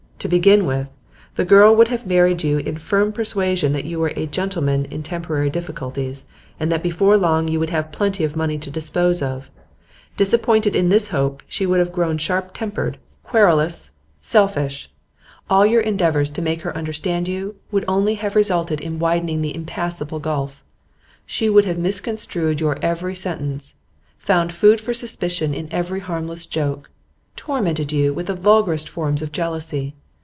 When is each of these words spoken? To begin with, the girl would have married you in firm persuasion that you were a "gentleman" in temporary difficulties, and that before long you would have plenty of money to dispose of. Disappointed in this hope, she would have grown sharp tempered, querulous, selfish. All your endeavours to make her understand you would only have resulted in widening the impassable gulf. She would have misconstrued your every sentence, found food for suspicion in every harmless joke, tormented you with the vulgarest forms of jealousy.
To 0.21 0.27
begin 0.29 0.67
with, 0.67 0.87
the 1.35 1.43
girl 1.45 1.75
would 1.75 1.87
have 1.87 2.05
married 2.05 2.43
you 2.43 2.59
in 2.59 2.77
firm 2.77 3.11
persuasion 3.11 3.71
that 3.73 3.85
you 3.85 3.97
were 3.97 4.13
a 4.15 4.27
"gentleman" 4.27 4.85
in 4.85 5.01
temporary 5.01 5.49
difficulties, 5.49 6.27
and 6.59 6.71
that 6.71 6.83
before 6.83 7.17
long 7.17 7.47
you 7.47 7.59
would 7.59 7.71
have 7.71 7.91
plenty 7.91 8.23
of 8.23 8.35
money 8.35 8.59
to 8.59 8.69
dispose 8.69 9.23
of. 9.23 9.49
Disappointed 10.17 10.75
in 10.75 10.89
this 10.89 11.07
hope, 11.07 11.41
she 11.47 11.65
would 11.65 11.79
have 11.79 11.91
grown 11.91 12.19
sharp 12.19 12.53
tempered, 12.53 12.99
querulous, 13.23 13.89
selfish. 14.19 14.91
All 15.49 15.65
your 15.65 15.81
endeavours 15.81 16.29
to 16.35 16.41
make 16.43 16.61
her 16.61 16.77
understand 16.77 17.27
you 17.27 17.55
would 17.71 17.83
only 17.87 18.13
have 18.13 18.35
resulted 18.35 18.79
in 18.79 18.99
widening 18.99 19.41
the 19.41 19.55
impassable 19.55 20.19
gulf. 20.19 20.63
She 21.25 21.49
would 21.49 21.65
have 21.65 21.79
misconstrued 21.79 22.61
your 22.61 22.77
every 22.83 23.15
sentence, 23.15 23.73
found 24.19 24.53
food 24.53 24.79
for 24.79 24.93
suspicion 24.93 25.55
in 25.55 25.67
every 25.73 25.99
harmless 26.01 26.45
joke, 26.45 26.91
tormented 27.35 27.91
you 27.91 28.13
with 28.13 28.27
the 28.27 28.35
vulgarest 28.35 28.87
forms 28.87 29.23
of 29.23 29.31
jealousy. 29.31 29.95